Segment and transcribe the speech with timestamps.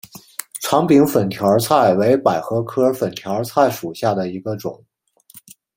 [0.63, 4.83] 长柄粉条儿菜为百合科粉条儿菜属下的一个种。